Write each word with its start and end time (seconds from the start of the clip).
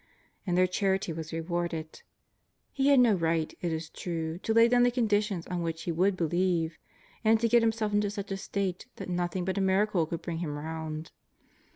And 0.47 0.57
their 0.57 0.65
charity 0.65 1.13
was 1.13 1.31
rewarded. 1.31 2.01
He 2.71 2.87
had 2.87 2.99
no 2.99 3.13
right, 3.13 3.53
it 3.61 3.71
is 3.71 3.87
true, 3.87 4.39
to 4.39 4.51
lay 4.51 4.67
down 4.67 4.81
the 4.81 4.89
conditions 4.89 5.45
on 5.45 5.61
which 5.61 5.83
he 5.83 5.91
would 5.91 6.17
believe, 6.17 6.79
and 7.23 7.39
to 7.39 7.47
get 7.47 7.61
liimself 7.61 7.93
into 7.93 8.09
such 8.09 8.31
a 8.31 8.37
state 8.37 8.87
that 8.95 9.09
nothing 9.09 9.45
but 9.45 9.59
a 9.59 9.61
miracle 9.61 10.07
could 10.07 10.23
bring 10.23 10.39
him 10.39 10.57
round. 10.57 11.11